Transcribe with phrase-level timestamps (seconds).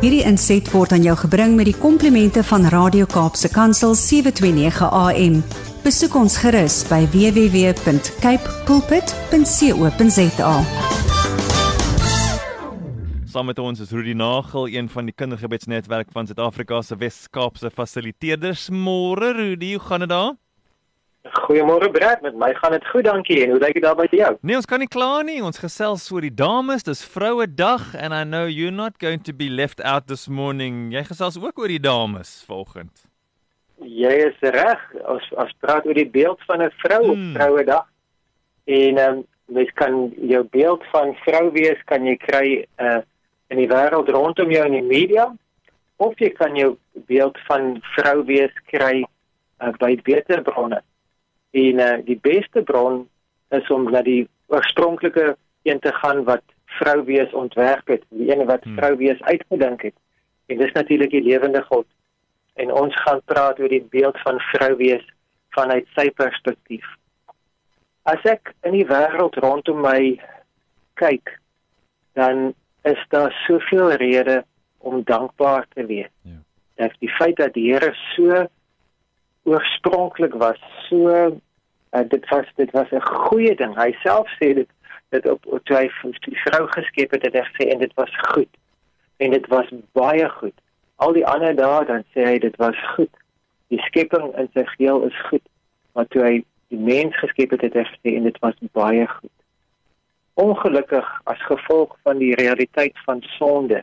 [0.00, 5.34] Hierdie inset word aan jou gebring met die komplimente van Radio Kaapse Kansel 729 AM.
[5.84, 10.54] Besoek ons gerus by www.cape pulpit.co.za.
[13.28, 18.70] Saam met ons is Rudy Nagel, een van die kindergebedsnetwerk van Suid-Afrika se Wes-Kaapse fasiliteerders.
[18.72, 20.32] Môre Rudy, hoe gaan dit daar?
[21.20, 23.42] Goeiemôre Brad, met my gaan dit goed, dankie.
[23.44, 24.30] En hoe lyk dit daar by jou?
[24.40, 25.42] Nee, ons kan nie kla nie.
[25.44, 26.86] Ons gesels oor die dames.
[26.86, 30.88] Dis Vrouedag and I know you're not going to be left out this morning.
[30.94, 33.04] Jy gesels ook oor die dames vanoggend.
[33.84, 34.80] Jy is reg.
[35.04, 37.12] Ons ons praat oor die beeld van 'n vrou hmm.
[37.12, 37.86] op Vrouedag.
[38.64, 43.00] En ehm um, mens kan jou beeld van vrou wees kan jy kry uh
[43.50, 45.24] in die wêreld rondom jou in die media
[45.96, 46.76] of jy kan jou
[47.10, 49.02] beeld van vrou wees kry
[49.60, 50.78] uh, by beter bronne.
[51.50, 53.08] En uh, die beste bron
[53.48, 56.42] is om na die oorspronklike een te gaan wat
[56.78, 58.76] vrou wees ontwerp het, die ene wat hmm.
[58.78, 59.96] vrou wees uitgedink het.
[60.46, 61.86] En dis natuurlik die lewende God.
[62.54, 65.04] En ons gaan praat oor die beeld van vrou wees
[65.56, 66.86] vanuit sy perspektief.
[68.08, 70.16] As ek in die wêreld rondom my
[71.00, 71.34] kyk,
[72.18, 72.52] dan
[72.88, 74.46] is daar soveel redes
[74.78, 76.10] om dankbaar te wees.
[76.22, 76.38] Ja.
[76.80, 78.46] Dat die feit dat die Here so
[79.42, 81.08] oorspronklik was so
[81.90, 83.74] uh, dit was dit was 'n goeie ding.
[83.76, 84.68] Hy self sê dit
[85.08, 85.90] dat op op toe hy
[86.26, 88.52] die vrou geskep het, het hy gesê en dit was goed.
[89.16, 90.54] En dit was baie goed.
[90.96, 93.10] Al die ander dae dan sê hy dit was goed.
[93.68, 95.46] Die skepping in sy geheel is goed.
[95.92, 96.34] Maar toe hy
[96.68, 99.36] die mens geskep het, het hy gesê en dit was baie goed.
[100.34, 103.82] Ongelukkig as gevolg van die realiteit van sonde,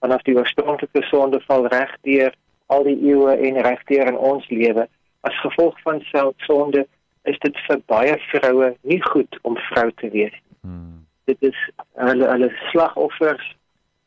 [0.00, 2.34] vanaf die oorspronklike sondeval regdeur
[2.70, 4.86] al die eeue en regdeur in ons lewe
[5.28, 6.86] as gevolg van selfsonde
[7.22, 10.56] is dit vir baie vroue nie goed om vrou te wees nie.
[10.60, 11.00] Hmm.
[11.28, 11.58] Dit is
[12.00, 13.50] hulle hulle slagoffers,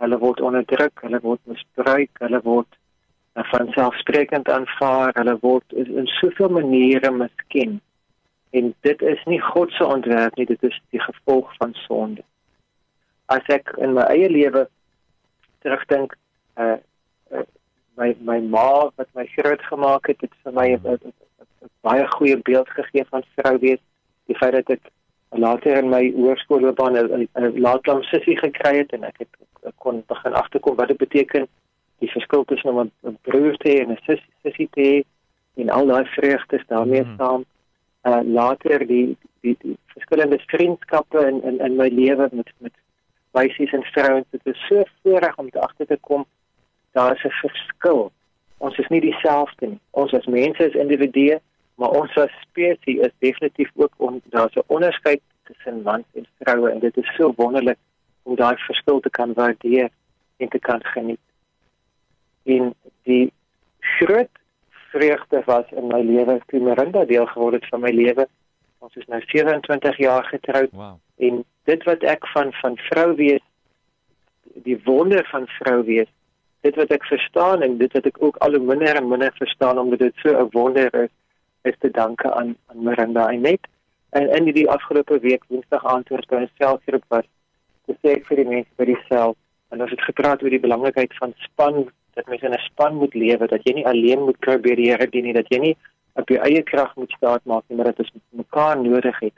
[0.04, 2.70] hulle word onderdruk, hulle word misbruik, hulle word
[3.38, 7.80] uh, van selfsprekend aanvaar, hulle word in, soveel maniere misken.
[8.54, 12.26] En dit is nie God se ontwerp nie, dit is die gevolg van sonde.
[13.34, 14.68] As ek in my eie lewe
[15.66, 16.18] terugdink,
[16.58, 16.80] uh
[17.96, 21.14] my my ma wat my groot gemaak het, het vir my 'n
[21.82, 23.82] baie goeie beeld gegee van vrou wees.
[24.26, 24.92] Die feit dat ek
[25.30, 29.30] later in my hoërskoolloopbaan 'n laatlam sussie gekry het en ek het
[29.64, 31.48] ek kon begin agterkom wat dit beteken
[32.00, 35.04] die verskil tussen om 'n broer te hê en 'n sussie sussie te hê
[35.62, 37.18] en al daai vreugdes daarmee mm.
[37.18, 37.46] saam.
[38.04, 42.74] Uh later die die, die verskillende vriendskappe in in in my lewe met met
[43.32, 46.26] meisies en vrouens dit is so voorreg om te agter te kom
[46.94, 48.12] daar is 'n verskil.
[48.58, 49.80] Ons is nie dieselfde nie.
[49.92, 51.40] Ons as mense is individue,
[51.76, 56.70] maar ons as spesies is definitief ook on, daar's 'n onderskeid tussen mans en vroue
[56.70, 57.78] en dit is so wonderlik
[58.24, 59.90] om daai verskil te kan waardeer
[60.38, 61.20] en te kan geniet.
[62.44, 63.34] En die
[63.80, 64.30] groot
[64.92, 68.28] vreugde was in my lewe toe Miranda deel geword het van my lewe.
[68.78, 70.72] Ons is nou 27 jaar getroud.
[70.72, 71.00] Wow.
[71.18, 73.44] En dit wat ek van van vrou wees
[74.68, 76.10] die wonder van vrou wees
[76.64, 79.80] dit wat ek verstaan en dit wat ek ook al hoe minder en minder verstaan
[79.82, 81.14] omdat dit so 'n wonder is
[81.64, 83.68] is te danke aan aan Miranda en net
[84.10, 87.28] en in die afgelope week Woensdag aand toe by 'n selfgroep was
[87.86, 89.36] te sê vir die mense by die self
[89.72, 93.14] en ons het gepraat oor die belangrikheid van span dat mense in 'n span moet
[93.14, 95.78] lewe dat jy nie alleen moet probeer die Here dien nie dat jy nie
[96.14, 99.34] op jou eie krag moet staat maak nie maar dat ons mekaar nodig het.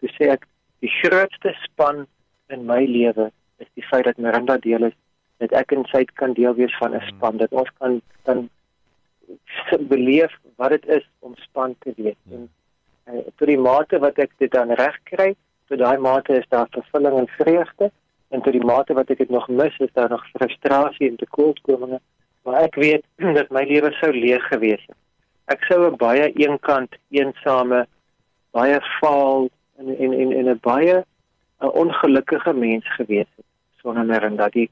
[0.00, 0.46] Toe sê ek
[0.80, 2.06] die grootste span
[2.48, 4.96] in my lewe is die feit dat Miranda deel is
[5.42, 7.16] dat ek en sy kan deel wees van 'n hmm.
[7.16, 8.48] span dat ons kan kan
[9.88, 12.36] beleef wat dit is om span te wees ja.
[12.36, 15.34] en uh, tot die mate wat ek dit dan reg kry
[15.68, 17.90] tot daai mate is daar vervulling en vreugde
[18.28, 22.00] en tot die mate wat ek dit nog mis is daar nog frustrasie en tekortkominge
[22.44, 23.04] maar ek weet
[23.38, 25.00] dat my lewe sou leeg gewees het
[25.56, 27.84] ek sou 'n baie eenkant eensame
[28.52, 31.02] baie vaal en en en, en 'n baie
[31.60, 33.46] 'n ongelukkige mens gewees het
[33.80, 34.70] sonder en dat die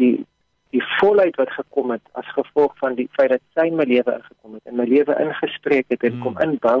[0.00, 0.26] die
[0.74, 4.12] die volheid wat gekom het as gevolg van die feit dat sy in my lewe
[4.18, 6.24] ingekom het en my lewe ingespreek het en hmm.
[6.24, 6.80] kom inbou.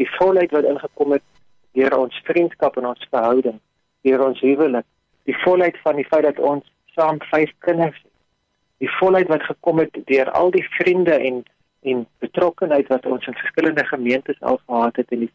[0.00, 1.26] Die volheid wat ingekom het
[1.76, 3.58] deur ons vriendskap en ons verhouding
[4.06, 4.86] deur ons huwelik.
[5.28, 6.64] Die volheid van die feit dat ons
[6.94, 8.12] saam vyf kinders het.
[8.80, 11.42] Die volheid wat gekom het deur al die vriende en
[11.82, 15.30] en betrokkenheid wat ons in verskillende gemeentes al gehad het en die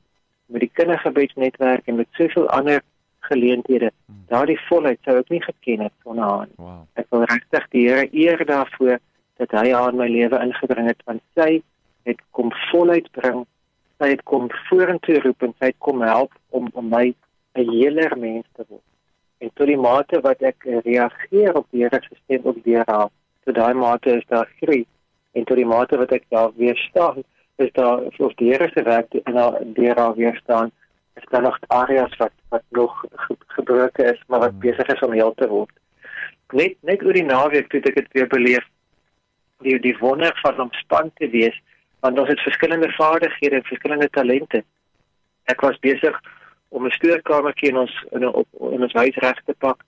[0.45, 2.83] met die kindergebedsnetwerk en met soveel ander
[3.29, 3.91] geleenthede.
[4.05, 4.23] Hmm.
[4.31, 6.57] Daardie volheid sou ek nie geken het sonder haar nie.
[6.61, 6.81] Wow.
[7.01, 8.99] Ek wil regtig die Here eer daarvoor
[9.41, 11.61] dat hy haar in my lewe ingebring het want sy
[12.09, 13.43] het kom voluit bring.
[13.99, 17.07] Sy het kom vorentoe roep en sy het kom help om om my
[17.55, 18.83] 'n heler mens te word.
[19.39, 23.09] En tot die mate wat ek reageer op die Here se stem op deur haar
[23.45, 24.85] tot daai mate is daar groei
[25.33, 27.23] en tot die mate wat ek daar weer staan
[27.57, 30.71] is daar of die Here se werk in deur daar weer staan
[31.15, 34.59] is daar nog areas wat wat nog ge, gebroken is maar wat mm.
[34.59, 35.71] besig is om heel te word
[36.51, 38.67] net net oor die naweek toe ek dit weer beleef
[39.65, 41.57] die die wonder van om span te wees
[42.05, 44.63] want ons het verskillende vaardighede en verskillende talente
[45.53, 46.21] ek was besig
[46.69, 49.83] om 'n stuurkamertjie in ons in, op, in ons huis reg te pak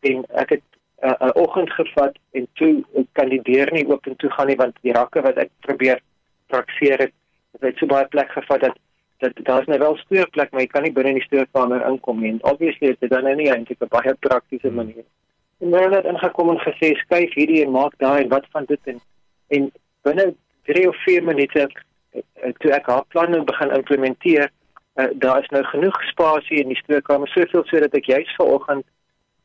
[0.00, 0.66] en ek het
[1.02, 4.56] 'n uh, oggend gevat en toe kan die deur nie oop en toe gaan nie
[4.56, 6.00] want die rakke wat ek probeer
[6.46, 7.14] prakseer het
[7.60, 8.78] het so baie plek gevat dat
[9.18, 12.30] dat daar's nou wel stuurplek maar jy kan nie binne in die stuurkamer inkom nie.
[12.30, 15.04] En obviously is dit dan nou nie eintlik 'n baie praktiese manier.
[15.60, 18.80] En nou het ingekom en gesê skuif hierdie en maak daai en wat van dit
[18.84, 19.00] en
[19.48, 19.72] en
[20.02, 20.34] binne
[20.64, 21.68] 3 of 4 minute
[22.10, 24.50] eh, toe ek haar planne begin implementeer
[24.96, 28.84] uh, daar is nou genoeg spasie in die stuurkamer soveel sodat ek juis vanoggend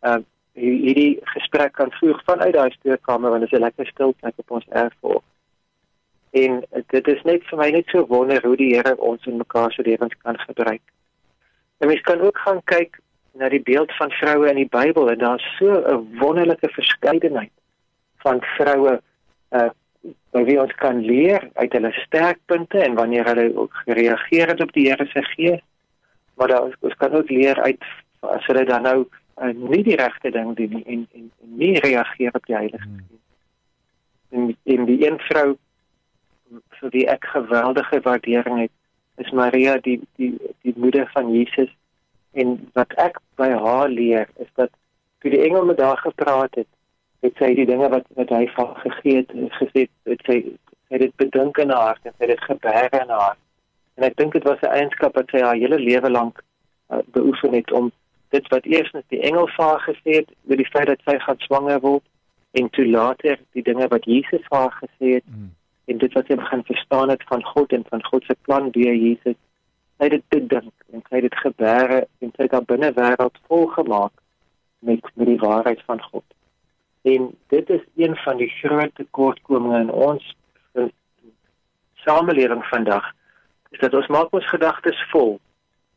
[0.02, 0.18] uh,
[0.54, 4.52] hierdie gesprek kan voer vanuit daai stuurkamer want dit is 'n lekker stil plek op
[4.52, 4.96] ons erf.
[6.32, 9.72] En dit is net vir my net so wonder hoe die Here ons in mekaar
[9.72, 10.82] se lewens kan gebruik.
[11.78, 13.00] En mens kan ook gaan kyk
[13.32, 17.52] na die beeld van vroue in die Bybel en daar's so 'n wonderlike verskeidenheid
[18.24, 19.02] van vroue
[19.52, 19.70] uh
[20.34, 24.72] by wie ons kan leer uit hulle sterkpunte en wanneer hulle ook gereageer het op
[24.74, 25.60] die Here se gees.
[26.34, 27.84] Maar daar ons kan ook leer uit
[28.20, 29.08] as hulle dan nou
[29.42, 32.98] uh, nie die regte ding doen en, en en nie reageer op die Heilige hmm.
[33.10, 33.20] Gees.
[34.30, 35.58] En in die een vrou
[36.80, 38.72] vir wie ek geweldige waardering het,
[39.18, 41.70] is Maria die die die moeder van Jesus
[42.32, 44.72] en wat ek by haar leer is dat
[45.22, 46.68] toe die engel met haar gepraat het,
[47.22, 50.38] het sy die dinge wat wat hy van gegee het gesê het sy
[50.92, 53.38] het dit bedink in haar en sy het dit geberg in haar.
[54.00, 56.42] En ek dink dit was 'n eienskap wat sy haar hele lewe lank
[56.90, 57.92] uh, beoefen het om
[58.30, 61.18] dit wat eers net die engel vir haar gesê het oor die feit dat sy
[61.20, 62.04] gaan swanger word
[62.52, 65.52] en toe later die dinge wat Jesus vir haar gesê het mm.
[65.92, 68.96] En dit wat sy begin verstaan het van God en van God se plan deur
[68.96, 69.38] Jesus
[69.98, 74.14] sy het dit dink en sy het dit gebeure en sy haar binne wêreld volgemaak
[74.90, 76.28] met met die waarheid van God
[77.16, 80.34] en dit is een van die groot tekortkominge in ons
[80.80, 80.92] in
[82.08, 83.14] samelewing vandag
[83.72, 85.40] is dat ons maak ons gedagtes vol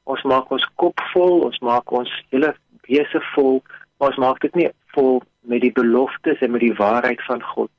[0.04, 2.52] ons maak ons kop vol, ons maak ons hele
[2.88, 3.60] wese vol,
[3.98, 7.70] maar ons maak dit nie vol met die beloftes en met die waarheid van God.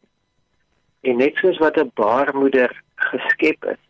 [1.05, 3.81] En net soos wat 'n baarmoeder geskep is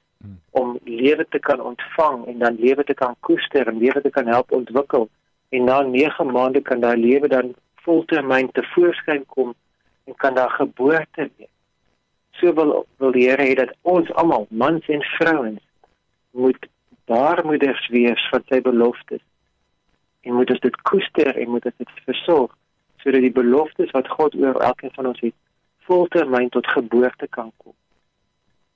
[0.52, 4.28] om lewe te kan ontvang en dan lewe te kan koester en lewe te kan
[4.28, 5.10] help ontwikkel
[5.50, 9.54] en na 9 maande kan daai lewe dan voltermyn te voorskyn kom
[10.04, 11.54] en kan daar geboorte wees.
[12.32, 15.64] So wil wil die Here hê dat ons almal, mans en vrouens,
[16.32, 16.68] moet
[17.06, 19.24] baarmoeders wees van sy beloftes.
[20.22, 22.52] En moet ons dit koester en moet ons dit versorg
[22.98, 25.36] sodat die beloftes wat God oor elkeen van ons het
[25.88, 27.74] voltermyn tot geboorte kan kom.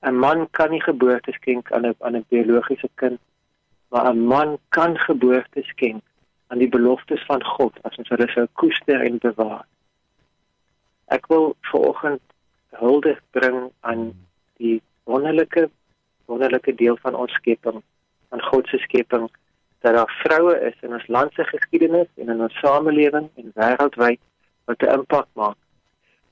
[0.01, 3.19] 'n Man kan nie geboorte skenk aan 'n aan 'n biologiese kind,
[3.89, 6.03] maar 'n man kan geboorte skenk
[6.47, 9.65] aan die beloftes van God as ons hulle sou koester en bewaar.
[11.07, 12.21] Ek wil vanoggend
[12.69, 14.13] hulde bring aan
[14.57, 15.69] die wonderlike
[16.25, 17.81] wonderlike deel van ons skepping
[18.29, 19.29] van God se skepping
[19.81, 24.21] dat daar vroue is in ons land se geskiedenis en in ons samelewing en wêreldwyd
[24.65, 25.57] wat 'n impak maak.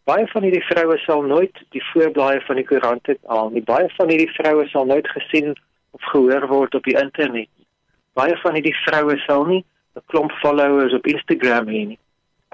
[0.07, 3.63] Baie van hierdie vroue sal nooit die voorblaaie van die koerant haal nie.
[3.67, 5.49] Baie van hierdie vroue sal nooit gesien
[5.91, 7.65] of gehoor word op die internet nie.
[8.15, 9.65] Baie van hierdie vroue sal nie
[9.97, 11.99] 'n klomp followers op Instagram hê nie.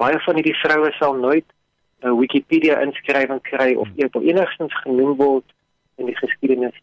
[0.02, 1.46] Baie van hierdie vroue sal nooit
[2.02, 5.46] 'n Wikipedia inskrywing kry of enigstens genoem word
[5.98, 6.78] in die geskiedenis.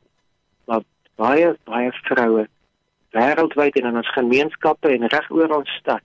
[0.66, 0.82] Maar
[1.16, 2.46] baie baie vroue
[3.10, 6.04] wêreldwyd en in ons gemeenskappe en reg oor ons stad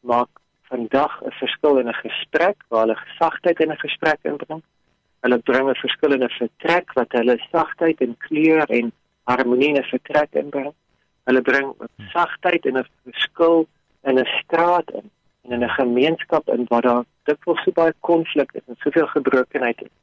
[0.00, 0.28] maak
[0.74, 4.62] vandag 'n verskil in 'n gesprek waar hulle gesagtheid in 'n gesprek inbring.
[5.24, 8.92] Hulle bring 'n verskil in 'n vertrek wat hulle sagtheid en kleur en
[9.30, 10.72] harmonie in 'n vertrek inbring.
[11.26, 11.66] Hulle bring
[12.16, 13.66] sagtheid en 'n verskil
[14.08, 15.10] in 'n straat in
[15.44, 19.82] en in 'n gemeenskap in waar daar dikwels so baie konflik is en soveel gebrokenheid
[19.82, 19.94] is.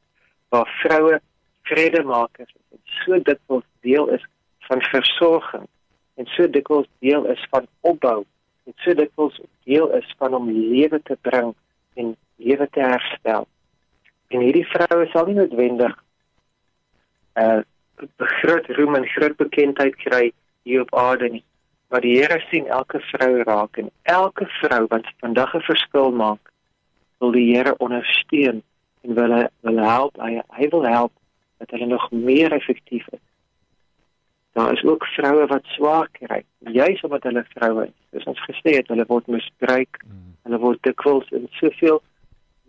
[0.49, 1.21] Waar vroue
[1.61, 4.25] vredemakers is en so dikwels deel is
[4.59, 5.67] van versorging
[6.15, 8.25] en so dikwels deel is van opbou
[8.71, 11.53] en so dikwels deel is van om lewe te bring
[11.99, 13.47] en lewe te herstel.
[14.31, 15.95] En hierdie vroue sal nie noodwendig
[17.35, 17.61] 'n uh,
[18.17, 20.31] groot roem en groot bekendheid kry
[20.63, 21.43] hier op aarde nie.
[21.89, 26.51] Maar die Here sien elke vrou raak en elke vrou wat vandag 'n verskil maak,
[27.19, 28.63] wil die Here ondersteun
[29.01, 31.11] en wil hy wil help, hy, hy wil help
[31.57, 33.25] dat hulle nog meer effektief is.
[34.53, 37.97] Daar is ook vroue wat swaar kry, juis omdat hulle vroue is.
[38.11, 40.01] Soos ons gesê het, hulle word misbruik.
[40.03, 40.33] Mm.
[40.43, 42.01] Hulle word dikwels in soveel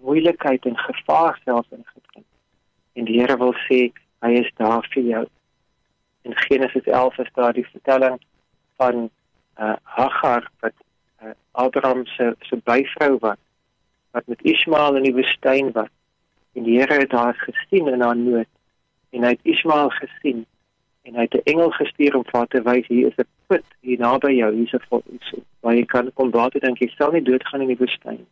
[0.03, 2.25] moeilikheid en gevaar self ingebring.
[2.93, 3.81] En die Here wil sê
[4.23, 5.25] hy is daar vir jou.
[6.23, 8.21] In Genesis 11 is daar die vertelling
[8.79, 9.09] van
[9.59, 10.77] uh, Hagar wat
[11.23, 13.41] uh, Abraham se se byvrou was
[14.13, 15.91] wat met Ismael in die woestyn was.
[16.53, 18.51] En die Here het haar gesien in haar nood
[19.11, 20.45] en hy het Ismael gesien
[21.03, 23.99] en hy het 'n engel gestuur om vir te wys hier is 'n put hier
[23.99, 26.79] naby jou, hier's 'n fontein waar jy kan kom water drink.
[26.79, 28.27] Jy sal nie doodgaan in die woestyn.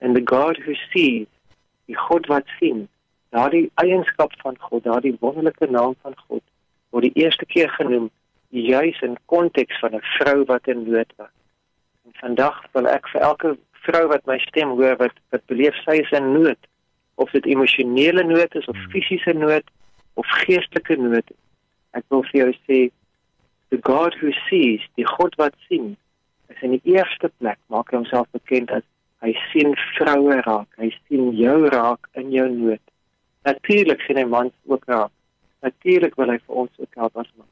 [0.00, 1.26] And the God who sees,
[1.86, 2.88] die God wat sien,
[3.30, 6.42] daardie eienskap van God, daardie wonderlike naam van God
[6.90, 8.10] word die eerste keer genoem
[8.48, 11.34] juis in konteks van 'n vrou wat in nood was.
[12.04, 15.96] En vandag wil ek vir elke vrou wat my stem hoor wat wat beleef sy
[16.02, 16.58] is in nood,
[17.14, 18.90] of dit emosionele nood is of hmm.
[18.90, 19.64] fisiese nood
[20.14, 21.30] of geestelike nood.
[21.94, 22.80] Ek wil vir jou sê
[23.70, 25.94] the God who sees, die God wat sien,
[26.52, 28.84] is in die eerste plek maak hy homself bekend as
[29.24, 32.82] hy sien vroue raak, hy sien jou raak in jou nood.
[33.48, 35.12] Natuurlik sien hy mans ook raak.
[35.64, 37.48] Natuurlik wil hy vir ons ook help as man.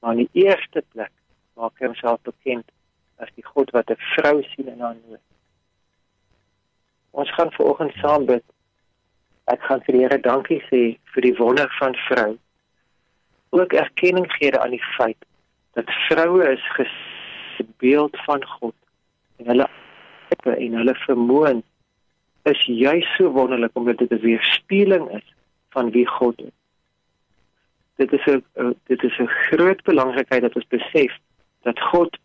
[0.00, 1.12] Maar in die eerste plek
[1.58, 2.68] maak hy homself bekend
[3.20, 5.24] as die God wat 'n vrou sien in haar nood.
[7.10, 8.44] Ons gaan vanoggend saam bid.
[9.50, 12.38] Ek gaan vir die Here dankie sê vir die wonder van vrou.
[13.50, 15.18] Ook erkenning gee aan die feit
[15.72, 16.64] dat vroue is
[17.56, 18.74] gebeeld van God
[19.36, 19.68] en hulle
[20.44, 21.60] en hulle vermoë
[22.48, 25.34] is juis so wonderlik omdat dit 'n weerspieëling is
[25.70, 26.56] van wie God is
[28.00, 31.12] dit is 'n dit is 'n groot belangrikheid dat ons besef
[31.62, 32.18] dat God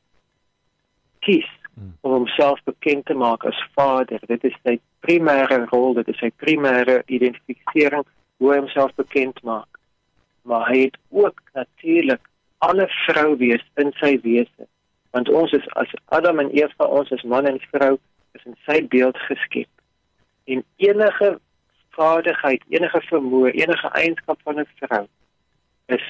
[1.19, 1.97] kies hmm.
[2.01, 4.19] om homself bekend te maak as Vader.
[4.25, 8.05] Dit is sy primêre rol, dit is sy primêre identifikasering
[8.37, 9.79] hoe hy homself bekend maak.
[10.45, 12.21] Maar hy het ook natuurlik
[12.57, 14.67] alle vrou wees in sy wese.
[15.15, 17.95] Want ons is as Adam en Eva, ons is man en vrou,
[18.37, 19.69] is in sy beeld geskep.
[20.45, 21.39] En enige
[21.95, 25.05] vaardigheid, enige vermoë, enige eienskap van 'n vrou
[25.85, 26.05] is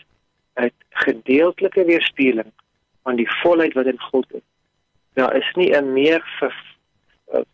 [0.60, 2.51] 'n gedeeltelike weerspieëling
[3.04, 4.48] van die volheid wat in God is.
[5.13, 6.24] Daar is nie 'n meer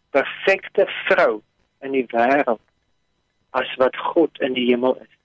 [0.10, 1.42] perfekte vrou
[1.82, 2.64] in die wêreld
[3.50, 5.16] as wat God in die hemel is.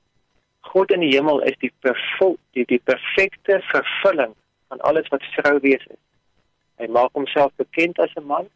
[0.73, 4.35] God in die hemel is die perfek die, die perfekte vervulling
[4.69, 6.03] van alles wat vrou wees is.
[6.81, 8.49] Hy maak homself bekend as 'n man.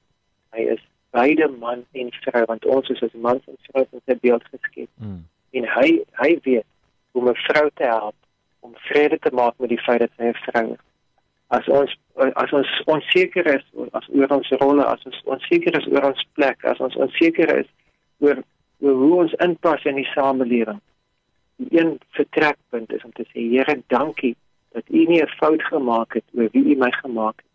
[0.53, 4.17] Hy is beide man en vrou want ons is as mans en vrouens in sy
[4.21, 4.89] beeld geskep.
[4.95, 5.23] Mm.
[5.51, 5.89] En hy
[6.23, 6.67] hy weet
[7.13, 8.15] hoe om 'n vrou te help
[8.61, 10.85] om vrede te maak met die feit dat sy 'n vrou is.
[11.49, 11.97] As ons
[12.35, 16.65] as ons onseker is as oor ons rolle, as ons onseker is oor ons plek,
[16.65, 17.67] as ons onseker is
[18.19, 18.43] oor,
[18.81, 20.81] oor hoe ons inpas in die samelewing.
[21.69, 24.37] Een vertrekpunt is om te sê Here, dankie
[24.73, 27.51] dat U nie 'n fout gemaak het oor wie U my gemaak het.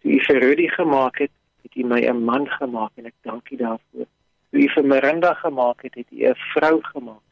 [0.00, 1.30] Toe U vir Rudy gemaak het,
[1.62, 4.06] het U my 'n man gemaak en ek dank U daarvoor.
[4.50, 7.26] Toe U vir Miranda gemaak het, het U 'n vrou gemaak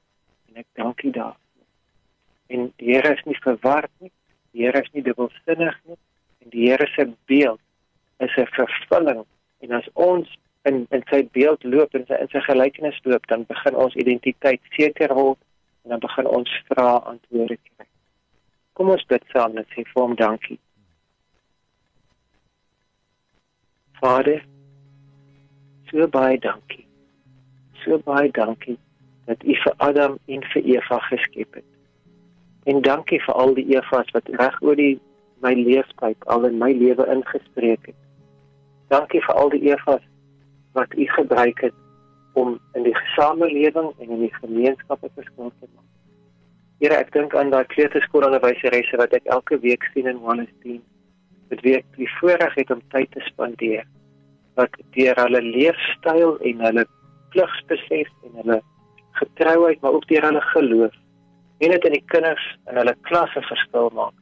[0.49, 1.47] en ek dank U daarvoor
[2.47, 4.12] en die Here is nie verward nie.
[4.55, 5.99] Die Here is nie dubbelsinnig nie
[6.45, 7.61] en die Here se beeld
[8.19, 9.25] is 'n vervulling
[9.61, 10.29] en as ons
[10.65, 14.61] in in sy beeld loop en sy in sy gelykenis loop dan begin ons identiteit
[14.71, 15.38] seker word
[15.87, 17.87] en dan begin ons vra antwoorde kry.
[18.73, 20.59] Kom ons bid saam en sê vir hom dankie.
[24.00, 24.43] Vader,
[25.90, 26.83] so baie dankie.
[27.85, 28.75] So baie dankie
[29.31, 31.71] dat U vir Adam en vir Eva geskep het.
[32.66, 34.99] En dankie vir al die Evas wat reg oor die
[35.47, 37.99] my lewenstyd al in my lewe ingespreek het.
[38.90, 40.02] Dankie vir al die Evas
[40.75, 41.86] wat u gebruik het
[42.37, 45.85] om in die samelewing en in die gemeenskappe verskil te maak.
[46.83, 50.83] Here, ek dink aan daai kleuterskoolonderwyseresse wat ek elke week sien in Wallensteen.
[51.49, 53.87] Dit week die voorreg het om tyd te spandeer
[54.57, 56.85] wat deur hulle leefstyl en hulle
[57.35, 58.61] pligsbesef en hulle
[59.21, 60.95] getrouheid maar ook deur hulle geloof
[61.64, 64.16] en dit in die kinders in hulle klasse verskil maak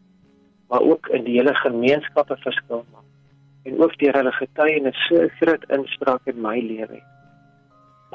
[0.72, 5.66] maar ook in die hele gemeenskappe verskil maak en ook deur hulle getuienis so groot
[5.78, 7.00] inspraak in my lewe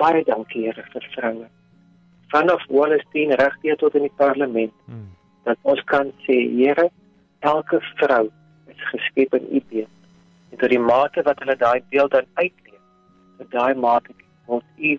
[0.01, 1.47] baie dankie Here vir vroue
[2.33, 5.09] vanaf Wallacedine regdeur tot in die parlement hmm.
[5.49, 6.89] dat ons kan sê Here
[7.53, 8.25] elke vrou
[8.73, 9.95] is geskep in u beeld
[10.51, 12.81] en tot die mate wat hulle daai beeld dan uitleef
[13.41, 14.95] tot daai mate word u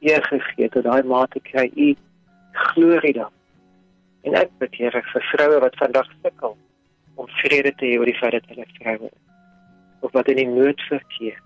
[0.00, 1.94] eer gegee tot daai mate kry u
[2.64, 3.32] glorie dan
[4.22, 6.54] En ek bid Here vir vroue wat vandag sukkel
[7.20, 9.22] om vrede te hê oor die feit dat hulle vroue is.
[10.06, 11.40] Of wat in die nood verkeer.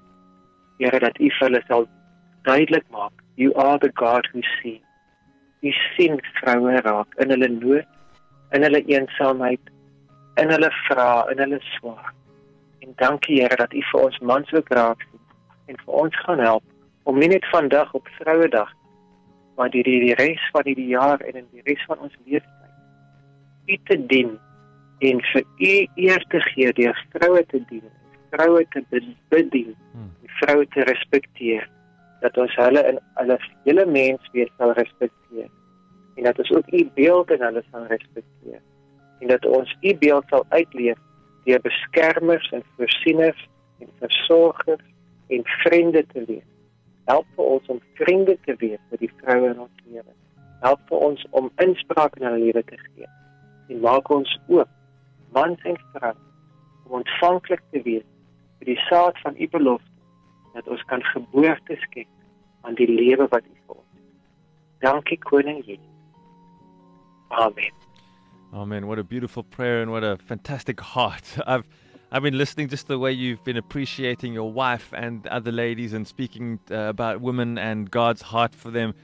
[0.81, 1.87] Here dat U hulle sal
[2.47, 4.83] duidelik maak, you are the God who sees.
[5.63, 7.89] U sien vroue raak in hulle nood,
[8.55, 9.73] in hulle eensaamheid,
[10.41, 12.13] in hulle vrae, in hulle swaar.
[12.85, 15.23] En dankie Here dat U vir ons mans ook raak sien
[15.67, 16.65] en vir ons gaan help
[17.11, 18.71] om nie net vandag op Vrouedag
[19.57, 23.73] maar die die, die res van die jaar en in die res van ons lewenstyd
[23.73, 24.35] u te dien
[25.11, 25.73] en vir u
[26.07, 27.89] eer te gee deur vroue te dien,
[28.33, 28.83] vroue te
[29.33, 30.13] bedien, hmm.
[30.41, 31.67] vroue te respekteer
[32.21, 35.51] dat ons hulle in hulle hele mens wees sal respekteer
[36.17, 38.63] en dat ons ook u beeld in hulle sal respekteer
[39.21, 40.99] en dat ons u beeld sal uitleef
[41.45, 44.85] deur beskermers en voorsieners en versorgers
[45.29, 46.47] en vriende te wees.
[47.05, 50.13] Help vir ons om vriende te wees vir die vroue in ons lewe.
[50.65, 53.11] Help vir ons om inspraak in hulle lewe te gee.
[53.71, 54.71] En maak ons oop,
[55.35, 56.25] mans en vroue,
[56.87, 58.07] om ontvanklik te wees
[58.59, 59.96] vir die saad van u belofte
[60.57, 62.09] dat ons kan geboorte skep
[62.61, 64.05] aan die lewe wat u vir ons het.
[64.85, 65.93] Dankie koning Jesus.
[67.29, 67.73] Amen.
[68.53, 68.87] Amen.
[68.87, 71.37] What a beautiful prayer and what a fantastic heart.
[71.47, 71.67] I've
[72.11, 76.07] I've been listening just the way you've been appreciating your wife and other ladies and
[76.07, 78.95] speaking uh, about women and God's heart for them.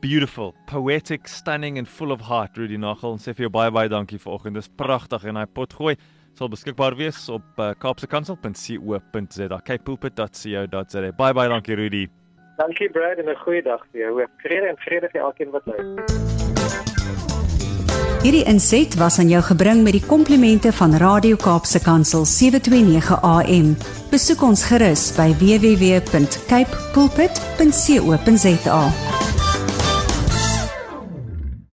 [0.00, 3.12] Beautiful, poetic, stunning and full of heart, Rudy Nagel.
[3.12, 4.56] En sê vir jou baie baie dankie vanoggend.
[4.56, 5.96] Dis pragtig en hy potgooi
[6.36, 9.60] sal beskikbaar wees op uh, kaapsekansel.co.za.
[9.64, 11.12] kpulpit.co.za.
[11.16, 12.06] Baie baie dankie Rudy.
[12.56, 14.26] Dankie Brad en 'n goeie dag vir jou.
[14.36, 16.04] Vrede en vrede vir elkeen wat luister.
[18.22, 23.76] Hierdie inset was aan jou gebring met die komplimente van Radio Kaapse Kansel 729 AM.
[24.10, 28.80] Besoek ons gerus by www.cape pulpit.co.za.